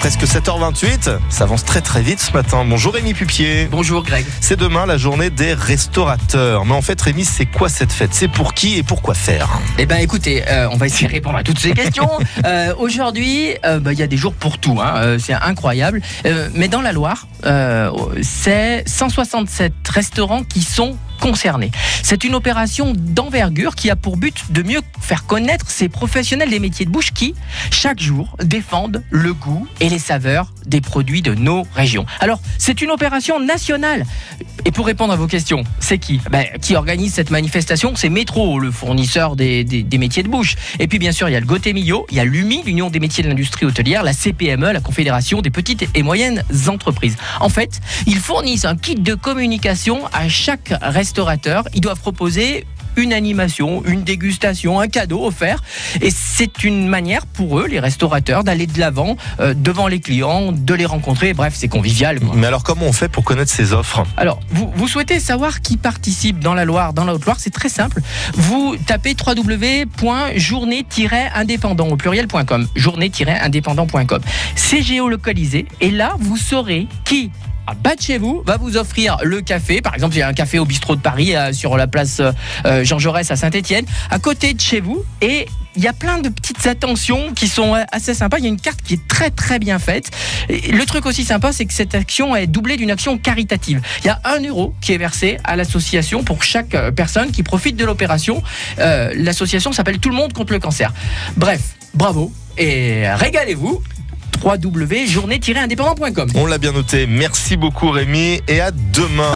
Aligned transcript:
Presque 0.00 0.22
7h28, 0.22 1.18
ça 1.28 1.44
avance 1.44 1.62
très 1.62 1.82
très 1.82 2.00
vite 2.00 2.20
ce 2.20 2.32
matin. 2.32 2.64
Bonjour 2.66 2.94
Rémi 2.94 3.12
Pupier. 3.12 3.68
Bonjour 3.70 4.02
Greg. 4.02 4.24
C'est 4.40 4.58
demain 4.58 4.86
la 4.86 4.96
journée 4.96 5.28
des 5.28 5.52
restaurateurs. 5.52 6.64
Mais 6.64 6.72
en 6.72 6.80
fait 6.80 6.98
Rémi, 6.98 7.22
c'est 7.26 7.44
quoi 7.44 7.68
cette 7.68 7.92
fête? 7.92 8.14
C'est 8.14 8.28
pour 8.28 8.54
qui 8.54 8.78
et 8.78 8.82
pourquoi 8.82 9.12
faire? 9.12 9.60
Eh 9.76 9.84
ben 9.84 9.96
écoutez, 9.98 10.42
euh, 10.48 10.70
on 10.72 10.78
va 10.78 10.86
essayer 10.86 11.06
de 11.06 11.12
répondre 11.12 11.36
à 11.36 11.42
toutes 11.42 11.58
ces 11.58 11.72
questions. 11.72 12.08
Euh, 12.46 12.72
Aujourd'hui, 12.78 13.50
euh, 13.66 13.80
bah, 13.80 13.92
il 13.92 13.98
y 13.98 14.02
a 14.02 14.06
des 14.06 14.16
jours 14.16 14.32
pour 14.32 14.58
tout, 14.58 14.78
hein. 14.80 15.18
C'est 15.18 15.34
incroyable. 15.34 16.00
Mais 16.54 16.68
dans 16.68 16.80
la 16.80 16.92
Loire, 16.92 17.26
c'est 18.22 18.84
167 18.86 19.72
restaurants 19.88 20.42
qui 20.42 20.62
sont 20.62 20.96
concernés. 21.20 21.70
C'est 22.02 22.24
une 22.24 22.34
opération 22.34 22.92
d'envergure 22.96 23.74
qui 23.76 23.90
a 23.90 23.96
pour 23.96 24.16
but 24.16 24.50
de 24.50 24.62
mieux 24.62 24.80
faire 25.00 25.26
connaître 25.26 25.70
ces 25.70 25.88
professionnels 25.88 26.50
des 26.50 26.58
métiers 26.58 26.86
de 26.86 26.90
bouche 26.90 27.12
qui, 27.12 27.34
chaque 27.70 28.00
jour, 28.00 28.36
défendent 28.42 29.04
le 29.10 29.32
goût 29.32 29.68
et 29.80 29.88
les 29.88 29.98
saveurs 29.98 30.52
des 30.66 30.80
produits 30.80 31.22
de 31.22 31.34
nos 31.34 31.66
régions. 31.74 32.06
Alors, 32.20 32.40
c'est 32.58 32.80
une 32.82 32.90
opération 32.90 33.40
nationale. 33.40 34.04
Et 34.64 34.72
pour 34.72 34.86
répondre 34.86 35.12
à 35.12 35.16
vos 35.16 35.26
questions, 35.26 35.64
c'est 35.80 35.98
qui? 35.98 36.20
Ben, 36.30 36.46
Qui 36.60 36.76
organise 36.76 37.14
cette 37.14 37.30
manifestation? 37.30 37.92
C'est 37.96 38.08
Métro, 38.10 38.58
le 38.58 38.70
fournisseur 38.70 39.36
des, 39.36 39.64
des- 39.64 39.82
des 39.82 39.98
métiers 39.98 40.22
de 40.22 40.28
bouche. 40.28 40.56
Et 40.78 40.86
puis, 40.86 40.98
bien 40.98 41.12
sûr, 41.12 41.28
il 41.28 41.32
y 41.32 41.36
a 41.36 41.40
le 41.40 41.46
Gotemio, 41.46 42.06
il 42.10 42.16
y 42.16 42.20
a 42.20 42.24
l'UMI, 42.24 42.62
l'Union 42.64 42.90
des 42.90 43.00
métiers 43.00 43.22
de 43.24 43.28
l'industrie 43.28 43.64
hôtelière, 43.66 44.02
la 44.02 44.12
CPME, 44.12 44.72
la 44.72 44.80
Confédération 44.80 45.40
des 45.40 45.50
petites 45.50 45.88
et 45.94 46.02
moyennes 46.02 46.42
entreprises. 46.68 47.16
En 47.40 47.48
fait, 47.48 47.80
ils 48.06 48.18
fournissent 48.18 48.64
un 48.64 48.76
kit 48.76 48.94
de 48.96 49.14
communication 49.14 50.00
à 50.12 50.28
chaque 50.28 50.72
restaurateur. 50.82 51.64
Ils 51.74 51.80
doivent 51.80 52.00
proposer 52.00 52.66
une 53.00 53.12
animation, 53.12 53.82
une 53.86 54.04
dégustation, 54.04 54.78
un 54.80 54.86
cadeau 54.88 55.24
offert. 55.24 55.62
Et 56.00 56.10
c'est 56.10 56.64
une 56.64 56.86
manière 56.86 57.26
pour 57.26 57.58
eux, 57.58 57.66
les 57.66 57.80
restaurateurs, 57.80 58.44
d'aller 58.44 58.66
de 58.66 58.78
l'avant 58.78 59.16
euh, 59.40 59.54
devant 59.54 59.88
les 59.88 60.00
clients, 60.00 60.52
de 60.52 60.74
les 60.74 60.86
rencontrer. 60.86 61.34
Bref, 61.34 61.54
c'est 61.56 61.68
convivial. 61.68 62.20
quoi. 62.20 62.34
Mais 62.36 62.46
alors 62.46 62.62
comment 62.62 62.86
on 62.86 62.92
fait 62.92 63.08
pour 63.08 63.24
connaître 63.24 63.50
ces 63.50 63.72
offres? 63.72 64.04
Alors, 64.16 64.38
vous, 64.50 64.70
vous 64.74 64.88
souhaitez 64.88 65.20
savoir 65.20 65.60
qui 65.62 65.76
participe 65.76 66.38
dans 66.40 66.54
la 66.54 66.64
Loire, 66.64 66.92
dans 66.92 67.04
la 67.04 67.14
Haute-Loire 67.14 67.38
C'est 67.40 67.50
très 67.50 67.68
simple. 67.68 68.00
Vous 68.34 68.76
tapez 68.86 69.14
www.journée-indépendant 69.26 71.88
au 71.88 71.96
pluriel.com. 71.96 72.68
Journée-indépendant.com. 72.76 74.20
C'est 74.56 74.82
géolocalisé 74.82 75.66
et 75.80 75.90
là, 75.90 76.14
vous 76.18 76.36
saurez 76.36 76.86
qui. 77.04 77.30
À 77.70 77.74
bas 77.74 77.94
de 77.94 78.00
chez 78.00 78.18
vous 78.18 78.42
va 78.44 78.56
vous 78.56 78.76
offrir 78.76 79.18
le 79.22 79.40
café. 79.40 79.80
Par 79.80 79.94
exemple, 79.94 80.16
il 80.16 80.18
y 80.18 80.22
a 80.22 80.28
un 80.28 80.32
café 80.32 80.58
au 80.58 80.64
bistrot 80.64 80.96
de 80.96 81.00
Paris 81.00 81.36
euh, 81.36 81.52
sur 81.52 81.76
la 81.76 81.86
place 81.86 82.20
euh, 82.20 82.84
Jean 82.84 82.98
Jaurès 82.98 83.30
à 83.30 83.36
Saint-Étienne, 83.36 83.84
à 84.10 84.18
côté 84.18 84.54
de 84.54 84.60
chez 84.60 84.80
vous. 84.80 85.04
Et 85.20 85.46
il 85.76 85.82
y 85.82 85.88
a 85.88 85.92
plein 85.92 86.18
de 86.18 86.28
petites 86.28 86.66
attentions 86.66 87.32
qui 87.32 87.48
sont 87.48 87.74
euh, 87.74 87.82
assez 87.92 88.14
sympas. 88.14 88.38
Il 88.38 88.44
y 88.44 88.46
a 88.46 88.50
une 88.50 88.60
carte 88.60 88.82
qui 88.82 88.94
est 88.94 89.08
très 89.08 89.30
très 89.30 89.58
bien 89.58 89.78
faite. 89.78 90.10
Le 90.48 90.84
truc 90.84 91.06
aussi 91.06 91.24
sympa, 91.24 91.52
c'est 91.52 91.64
que 91.64 91.72
cette 91.72 91.94
action 91.94 92.34
est 92.34 92.46
doublée 92.46 92.76
d'une 92.76 92.90
action 92.90 93.18
caritative. 93.18 93.80
Il 94.00 94.06
y 94.06 94.10
a 94.10 94.20
un 94.24 94.40
euro 94.40 94.74
qui 94.80 94.92
est 94.92 94.98
versé 94.98 95.38
à 95.44 95.56
l'association 95.56 96.24
pour 96.24 96.42
chaque 96.42 96.74
euh, 96.74 96.90
personne 96.90 97.30
qui 97.30 97.42
profite 97.42 97.76
de 97.76 97.84
l'opération. 97.84 98.42
Euh, 98.78 99.12
l'association 99.16 99.72
s'appelle 99.72 99.98
Tout 99.98 100.10
le 100.10 100.16
monde 100.16 100.32
contre 100.32 100.52
le 100.52 100.58
cancer. 100.58 100.92
Bref, 101.36 101.60
bravo 101.94 102.32
et 102.58 103.08
régalez-vous 103.08 103.80
www.journée-indépendant.com 104.42 106.28
On 106.34 106.46
l'a 106.46 106.58
bien 106.58 106.72
noté. 106.72 107.06
Merci 107.06 107.56
beaucoup 107.56 107.90
Rémi 107.90 108.40
et 108.48 108.60
à 108.60 108.70
demain. 108.70 109.28